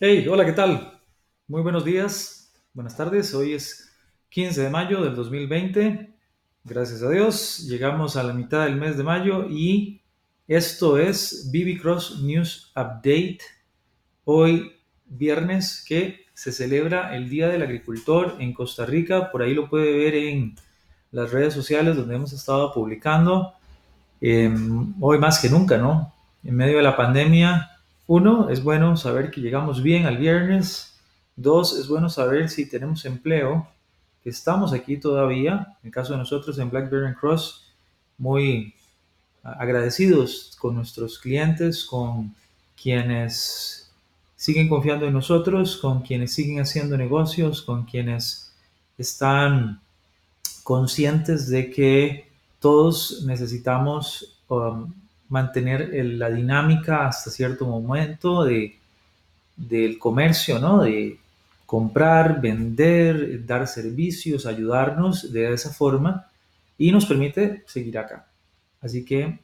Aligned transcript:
Hey, 0.00 0.28
hola, 0.28 0.46
¿qué 0.46 0.52
tal? 0.52 1.00
Muy 1.48 1.60
buenos 1.60 1.84
días, 1.84 2.54
buenas 2.72 2.96
tardes. 2.96 3.34
Hoy 3.34 3.54
es 3.54 3.92
15 4.28 4.62
de 4.62 4.70
mayo 4.70 5.02
del 5.02 5.16
2020. 5.16 6.14
Gracias 6.62 7.02
a 7.02 7.10
Dios, 7.10 7.66
llegamos 7.66 8.14
a 8.14 8.22
la 8.22 8.32
mitad 8.32 8.62
del 8.62 8.76
mes 8.76 8.96
de 8.96 9.02
mayo 9.02 9.48
y 9.50 10.00
esto 10.46 10.98
es 10.98 11.50
BB 11.52 11.82
Cross 11.82 12.22
News 12.22 12.70
Update. 12.76 13.40
Hoy, 14.22 14.70
viernes, 15.04 15.84
que 15.84 16.26
se 16.32 16.52
celebra 16.52 17.16
el 17.16 17.28
Día 17.28 17.48
del 17.48 17.62
Agricultor 17.62 18.36
en 18.38 18.54
Costa 18.54 18.86
Rica. 18.86 19.32
Por 19.32 19.42
ahí 19.42 19.52
lo 19.52 19.68
puede 19.68 19.98
ver 19.98 20.14
en 20.14 20.54
las 21.10 21.32
redes 21.32 21.54
sociales 21.54 21.96
donde 21.96 22.14
hemos 22.14 22.32
estado 22.32 22.72
publicando. 22.72 23.52
Eh, 24.20 24.48
hoy 25.00 25.18
más 25.18 25.40
que 25.40 25.50
nunca, 25.50 25.76
¿no? 25.76 26.14
En 26.44 26.54
medio 26.54 26.76
de 26.76 26.84
la 26.84 26.96
pandemia 26.96 27.72
uno, 28.08 28.48
es 28.48 28.64
bueno 28.64 28.96
saber 28.96 29.30
que 29.30 29.42
llegamos 29.42 29.82
bien 29.82 30.06
al 30.06 30.16
viernes. 30.16 30.98
Dos, 31.36 31.78
es 31.78 31.86
bueno 31.88 32.08
saber 32.08 32.48
si 32.48 32.66
tenemos 32.66 33.04
empleo, 33.04 33.68
que 34.24 34.30
estamos 34.30 34.72
aquí 34.72 34.96
todavía. 34.96 35.76
En 35.82 35.88
el 35.88 35.92
caso 35.92 36.14
de 36.14 36.18
nosotros 36.18 36.58
en 36.58 36.70
Blackberry 36.70 37.14
Cross, 37.14 37.70
muy 38.16 38.74
agradecidos 39.42 40.56
con 40.58 40.74
nuestros 40.74 41.18
clientes, 41.18 41.84
con 41.84 42.34
quienes 42.80 43.90
siguen 44.36 44.70
confiando 44.70 45.06
en 45.06 45.12
nosotros, 45.12 45.76
con 45.76 46.00
quienes 46.00 46.32
siguen 46.32 46.60
haciendo 46.60 46.96
negocios, 46.96 47.60
con 47.60 47.84
quienes 47.84 48.54
están 48.96 49.82
conscientes 50.64 51.48
de 51.50 51.70
que 51.70 52.30
todos 52.58 53.22
necesitamos 53.26 54.40
um, 54.48 54.94
mantener 55.28 55.90
la 55.92 56.30
dinámica 56.30 57.06
hasta 57.06 57.30
cierto 57.30 57.66
momento 57.66 58.44
de, 58.44 58.76
del 59.56 59.98
comercio, 59.98 60.58
¿no? 60.58 60.82
De 60.82 61.18
comprar, 61.66 62.40
vender, 62.40 63.44
dar 63.44 63.66
servicios, 63.66 64.46
ayudarnos 64.46 65.32
de 65.32 65.52
esa 65.52 65.70
forma 65.70 66.26
y 66.78 66.92
nos 66.92 67.04
permite 67.04 67.62
seguir 67.66 67.98
acá. 67.98 68.26
Así 68.80 69.04
que 69.04 69.38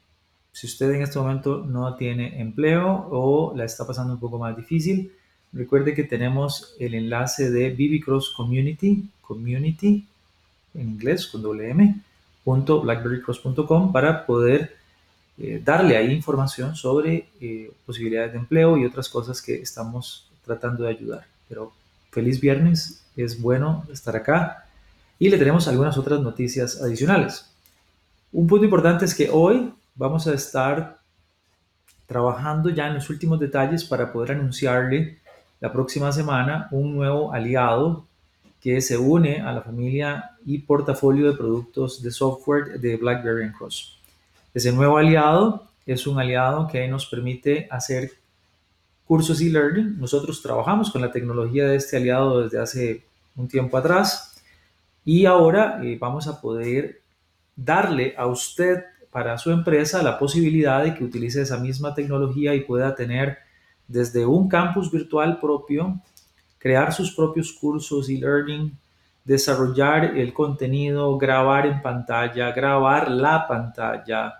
si 0.51 0.67
usted 0.67 0.91
en 0.91 1.01
este 1.01 1.19
momento 1.19 1.65
no 1.67 1.95
tiene 1.95 2.39
empleo 2.41 3.07
o 3.11 3.53
la 3.55 3.65
está 3.65 3.85
pasando 3.85 4.13
un 4.13 4.19
poco 4.19 4.39
más 4.39 4.55
difícil, 4.55 5.11
recuerde 5.51 5.93
que 5.93 6.03
tenemos 6.05 6.73
el 6.79 6.95
enlace 6.95 7.51
de 7.51 7.71
BB 7.71 8.03
Cross 8.03 8.33
Community, 8.35 9.07
community 9.21 10.07
en 10.73 10.89
inglés 10.89 11.27
con 11.27 11.41
doble 11.41 11.69
m, 11.69 12.01
.blackberrycross.com 12.45 13.91
para 13.91 14.25
poder 14.25 14.77
eh, 15.37 15.61
darle 15.63 15.97
ahí 15.97 16.11
información 16.11 16.75
sobre 16.75 17.27
eh, 17.41 17.71
posibilidades 17.85 18.33
de 18.33 18.39
empleo 18.39 18.77
y 18.77 18.85
otras 18.85 19.09
cosas 19.09 19.41
que 19.41 19.55
estamos 19.55 20.29
tratando 20.43 20.83
de 20.83 20.89
ayudar. 20.89 21.25
Pero 21.49 21.73
feliz 22.11 22.39
viernes, 22.39 23.03
es 23.15 23.41
bueno 23.41 23.85
estar 23.91 24.15
acá 24.15 24.65
y 25.19 25.29
le 25.29 25.37
tenemos 25.37 25.67
algunas 25.67 25.97
otras 25.97 26.19
noticias 26.21 26.81
adicionales. 26.81 27.49
Un 28.31 28.47
punto 28.47 28.65
importante 28.65 29.05
es 29.05 29.15
que 29.15 29.29
hoy 29.29 29.73
vamos 29.95 30.27
a 30.27 30.33
estar 30.33 30.99
trabajando 32.05 32.69
ya 32.69 32.87
en 32.87 32.95
los 32.95 33.09
últimos 33.09 33.39
detalles 33.39 33.83
para 33.83 34.11
poder 34.11 34.31
anunciarle 34.31 35.19
la 35.59 35.71
próxima 35.71 36.11
semana 36.11 36.67
un 36.71 36.95
nuevo 36.95 37.33
aliado 37.33 38.05
que 38.61 38.81
se 38.81 38.97
une 38.97 39.41
a 39.41 39.51
la 39.51 39.61
familia 39.61 40.31
y 40.45 40.59
portafolio 40.59 41.31
de 41.31 41.37
productos 41.37 42.01
de 42.01 42.11
software 42.11 42.79
de 42.79 42.97
BlackBerry 42.97 43.51
Cross. 43.51 43.99
Ese 44.55 44.71
nuevo 44.71 44.97
aliado 44.97 45.67
es 45.85 46.07
un 46.07 46.17
aliado 46.17 46.69
que 46.69 46.87
nos 46.87 47.05
permite 47.07 47.67
hacer 47.69 48.09
cursos 49.05 49.41
e-learning. 49.41 49.99
Nosotros 49.99 50.41
trabajamos 50.41 50.89
con 50.89 51.01
la 51.01 51.11
tecnología 51.11 51.67
de 51.67 51.75
este 51.75 51.97
aliado 51.97 52.41
desde 52.41 52.61
hace 52.61 53.03
un 53.35 53.49
tiempo 53.49 53.75
atrás 53.75 54.41
y 55.03 55.25
ahora 55.25 55.81
eh, 55.83 55.97
vamos 55.99 56.27
a 56.27 56.39
poder 56.39 57.01
darle 57.53 58.15
a 58.17 58.27
usted 58.27 58.85
para 59.11 59.37
su 59.37 59.51
empresa 59.51 60.01
la 60.01 60.17
posibilidad 60.17 60.81
de 60.85 60.95
que 60.95 61.03
utilice 61.03 61.41
esa 61.41 61.57
misma 61.57 61.93
tecnología 61.93 62.55
y 62.55 62.61
pueda 62.61 62.95
tener 62.95 63.39
desde 63.89 64.25
un 64.25 64.47
campus 64.47 64.89
virtual 64.89 65.37
propio, 65.41 65.99
crear 66.59 66.93
sus 66.93 67.13
propios 67.13 67.51
cursos 67.51 68.07
e-learning, 68.09 68.71
desarrollar 69.25 70.17
el 70.17 70.31
contenido, 70.31 71.17
grabar 71.17 71.65
en 71.65 71.81
pantalla, 71.81 72.53
grabar 72.53 73.11
la 73.11 73.45
pantalla, 73.49 74.33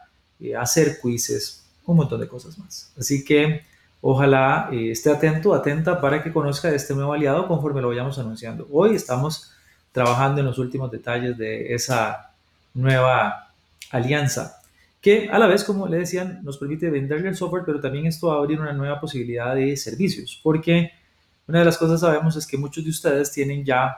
hacer 0.59 1.00
quizzes, 1.01 1.63
un 1.85 1.97
montón 1.97 2.19
de 2.19 2.28
cosas 2.28 2.57
más. 2.57 2.91
Así 2.97 3.23
que 3.23 3.63
ojalá 4.01 4.69
eh, 4.72 4.91
esté 4.91 5.12
atento, 5.12 5.53
atenta 5.53 6.00
para 6.01 6.23
que 6.23 6.31
conozca 6.31 6.69
este 6.69 6.94
nuevo 6.94 7.13
aliado 7.13 7.47
conforme 7.47 7.81
lo 7.81 7.90
vayamos 7.90 8.19
anunciando. 8.19 8.68
Hoy 8.72 8.96
estamos 8.96 9.51
trabajando 9.91 10.41
en 10.41 10.47
los 10.47 10.57
últimos 10.57 10.91
detalles 10.91 11.38
de 11.38 11.73
esa 11.73 12.31
nueva 12.73 13.51
alianza 13.91 14.62
que 15.06 15.29
a 15.29 15.38
la 15.38 15.46
vez, 15.46 15.63
como 15.63 15.88
le 15.88 16.00
decían, 16.00 16.40
nos 16.44 16.57
permite 16.57 16.90
venderle 16.90 17.29
el 17.29 17.35
software, 17.35 17.62
pero 17.63 17.79
también 17.79 18.07
esto 18.07 18.29
va 18.29 18.34
a 18.34 18.38
abrir 18.40 18.59
una 18.59 18.73
nueva 18.73 19.00
posibilidad 19.00 19.53
de 19.53 19.78
servicios, 19.78 20.40
porque 20.41 20.90
una 21.47 21.59
de 21.59 21.66
las 21.66 21.78
cosas 21.78 22.00
sabemos 22.00 22.35
es 22.35 22.47
que 22.47 22.57
muchos 22.57 22.84
de 22.84 22.90
ustedes 22.90 23.31
tienen 23.31 23.63
ya 23.63 23.96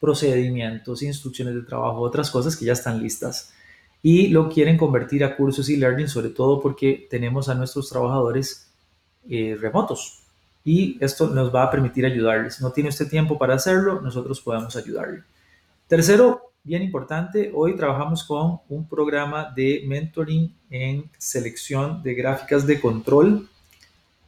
procedimientos, 0.00 1.04
instrucciones 1.04 1.54
de 1.54 1.62
trabajo, 1.62 2.00
otras 2.00 2.32
cosas 2.32 2.56
que 2.56 2.64
ya 2.64 2.72
están 2.72 3.00
listas 3.00 3.52
y 4.02 4.28
lo 4.28 4.48
quieren 4.48 4.76
convertir 4.76 5.24
a 5.24 5.36
cursos 5.36 5.68
y 5.68 5.76
learning, 5.76 6.08
sobre 6.08 6.30
todo 6.30 6.60
porque 6.60 7.06
tenemos 7.08 7.48
a 7.48 7.54
nuestros 7.54 7.88
trabajadores 7.88 8.72
eh, 9.28 9.56
remotos 9.60 10.22
y 10.64 10.98
esto 11.00 11.28
nos 11.28 11.54
va 11.54 11.64
a 11.64 11.70
permitir 11.70 12.04
ayudarles. 12.04 12.60
No 12.60 12.72
tiene 12.72 12.90
usted 12.90 13.08
tiempo 13.08 13.38
para 13.38 13.54
hacerlo, 13.54 14.00
nosotros 14.00 14.40
podemos 14.40 14.74
ayudarle. 14.76 15.22
Tercero, 15.86 16.52
bien 16.64 16.82
importante, 16.82 17.52
hoy 17.54 17.76
trabajamos 17.76 18.24
con 18.24 18.60
un 18.68 18.88
programa 18.88 19.52
de 19.54 19.84
mentoring 19.86 20.54
en 20.70 21.10
selección 21.18 22.02
de 22.02 22.14
gráficas 22.14 22.66
de 22.66 22.80
control. 22.80 23.48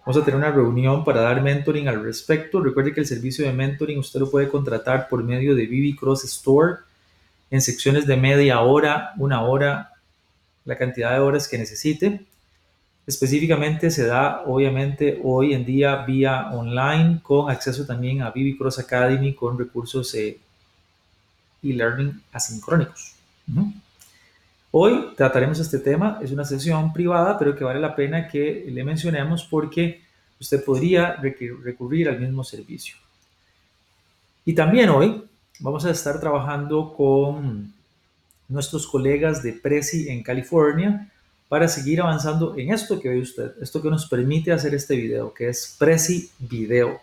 Vamos 0.01 0.21
a 0.21 0.25
tener 0.25 0.37
una 0.37 0.51
reunión 0.51 1.05
para 1.05 1.23
dar 1.23 1.43
mentoring 1.43 1.89
al 1.89 2.03
respecto. 2.03 2.61
Recuerde 2.61 2.93
que 2.93 3.01
el 3.01 3.07
servicio 3.07 3.47
de 3.47 3.53
mentoring 3.53 3.99
usted 3.99 4.21
lo 4.21 4.31
puede 4.31 4.49
contratar 4.49 5.09
por 5.09 5.25
medio 5.25 5.55
de 5.55 5.67
BB 5.67 5.99
Cross 5.99 6.25
Store 6.25 6.77
en 7.55 7.61
secciones 7.61 8.05
de 8.05 8.17
media 8.17 8.63
hora, 8.63 9.13
una 9.17 9.43
hora, 9.43 9.93
la 10.65 10.77
cantidad 10.77 11.13
de 11.13 11.21
horas 11.21 11.47
que 11.47 11.57
necesite. 11.57 12.27
Específicamente 13.07 13.93
se 13.93 14.07
da, 14.07 14.43
obviamente, 14.45 15.21
hoy 15.23 15.55
en 15.55 15.65
día 15.65 16.05
vía 16.05 16.49
online 16.51 17.21
con 17.23 17.49
acceso 17.49 17.87
también 17.87 18.23
a 18.23 18.33
Vivi 18.33 18.59
Cross 18.59 18.81
Academy 18.81 19.35
con 19.35 19.57
recursos 19.57 20.13
eh, 20.17 20.37
e-learning 21.63 22.21
asincrónicos. 22.33 23.15
Hoy 24.73 25.13
trataremos 25.17 25.61
este 25.61 25.79
tema, 25.79 26.19
es 26.25 26.33
una 26.33 26.45
sesión 26.45 26.93
privada, 26.93 27.39
pero 27.39 27.55
que 27.55 27.63
vale 27.63 27.79
la 27.79 27.95
pena 27.95 28.27
que 28.27 28.67
le 28.69 28.83
mencionemos 28.83 29.45
porque 29.45 30.03
usted 30.41 30.65
podría 30.65 31.15
recurrir 31.63 32.09
al 32.09 32.19
mismo 32.19 32.43
servicio. 32.43 32.97
Y 34.45 34.55
también 34.55 34.91
hoy 34.91 35.23
vamos 35.61 35.85
a 35.85 35.91
estar 35.91 36.21
trabajando 36.21 36.95
con 36.97 37.73
nuestros 38.49 38.87
colegas 38.87 39.43
de 39.43 39.53
Prezi 39.53 40.09
en 40.09 40.23
California 40.23 41.11
para 41.49 41.69
seguir 41.69 42.01
avanzando 42.01 42.57
en 42.57 42.73
esto 42.73 43.01
que 43.01 43.09
ve 43.09 43.21
usted, 43.21 43.53
esto 43.61 43.81
que 43.81 43.91
nos 43.91 44.07
permite 44.07 44.53
hacer 44.53 44.75
este 44.75 44.97
video, 44.97 45.33
que 45.33 45.49
es 45.49 45.77
Prezi 45.79 46.31
Video. 46.39 47.01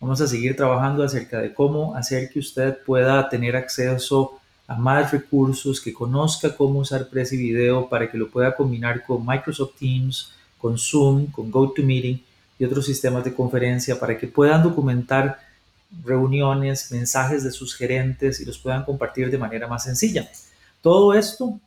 Vamos 0.00 0.20
a 0.20 0.26
seguir 0.26 0.54
trabajando 0.54 1.02
acerca 1.02 1.40
de 1.40 1.54
cómo 1.54 1.94
hacer 1.94 2.28
que 2.28 2.38
usted 2.38 2.76
pueda 2.84 3.28
tener 3.28 3.56
acceso 3.56 4.38
a 4.68 4.74
más 4.74 5.12
recursos, 5.12 5.80
que 5.80 5.94
conozca 5.94 6.54
cómo 6.54 6.80
usar 6.80 7.08
Prezi 7.08 7.36
Video 7.36 7.88
para 7.88 8.10
que 8.10 8.18
lo 8.18 8.28
pueda 8.28 8.54
combinar 8.54 9.04
con 9.04 9.24
Microsoft 9.24 9.76
Teams, 9.78 10.32
con 10.58 10.76
Zoom, 10.76 11.26
con 11.26 11.50
GoToMeeting 11.50 12.22
y 12.58 12.64
otros 12.64 12.84
sistemas 12.84 13.24
de 13.24 13.34
conferencia 13.34 13.98
para 13.98 14.18
que 14.18 14.26
puedan 14.26 14.62
documentar 14.62 15.45
reuniones, 16.04 16.90
mensajes 16.92 17.44
de 17.44 17.50
sus 17.50 17.74
gerentes 17.74 18.40
y 18.40 18.44
los 18.44 18.58
puedan 18.58 18.84
compartir 18.84 19.30
de 19.30 19.38
manera 19.38 19.66
más 19.66 19.84
sencilla. 19.84 20.28
Todo 20.80 21.14
esto 21.14 21.60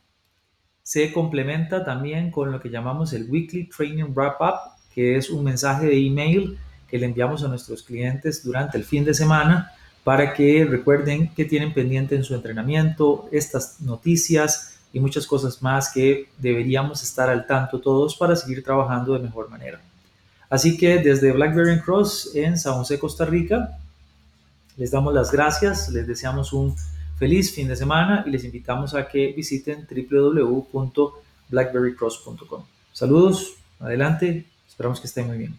se 0.82 1.12
complementa 1.12 1.84
también 1.84 2.30
con 2.30 2.50
lo 2.50 2.60
que 2.60 2.70
llamamos 2.70 3.12
el 3.12 3.30
Weekly 3.30 3.68
Training 3.68 4.12
Wrap 4.14 4.40
Up, 4.40 4.54
que 4.94 5.16
es 5.16 5.30
un 5.30 5.44
mensaje 5.44 5.86
de 5.86 6.06
email 6.06 6.58
que 6.88 6.98
le 6.98 7.06
enviamos 7.06 7.44
a 7.44 7.48
nuestros 7.48 7.82
clientes 7.82 8.42
durante 8.44 8.76
el 8.76 8.84
fin 8.84 9.04
de 9.04 9.14
semana 9.14 9.72
para 10.02 10.34
que 10.34 10.64
recuerden 10.64 11.32
que 11.34 11.44
tienen 11.44 11.72
pendiente 11.72 12.16
en 12.16 12.24
su 12.24 12.34
entrenamiento 12.34 13.28
estas 13.30 13.80
noticias 13.80 14.80
y 14.92 14.98
muchas 14.98 15.26
cosas 15.26 15.62
más 15.62 15.90
que 15.92 16.28
deberíamos 16.38 17.02
estar 17.02 17.30
al 17.30 17.46
tanto 17.46 17.80
todos 17.80 18.16
para 18.16 18.34
seguir 18.34 18.64
trabajando 18.64 19.12
de 19.12 19.20
mejor 19.20 19.48
manera. 19.48 19.80
Así 20.48 20.76
que 20.76 20.98
desde 20.98 21.30
Blackberry 21.30 21.80
Cross 21.80 22.32
en 22.34 22.58
San 22.58 22.74
José, 22.74 22.98
Costa 22.98 23.24
Rica, 23.24 23.78
les 24.80 24.90
damos 24.90 25.12
las 25.12 25.30
gracias, 25.30 25.90
les 25.90 26.06
deseamos 26.06 26.54
un 26.54 26.74
feliz 27.18 27.54
fin 27.54 27.68
de 27.68 27.76
semana 27.76 28.24
y 28.26 28.30
les 28.30 28.44
invitamos 28.44 28.94
a 28.94 29.06
que 29.06 29.34
visiten 29.36 29.86
www.blackberrycross.com. 29.86 32.64
Saludos, 32.90 33.56
adelante, 33.78 34.46
esperamos 34.66 34.98
que 34.98 35.06
estén 35.06 35.26
muy 35.26 35.36
bien. 35.36 35.58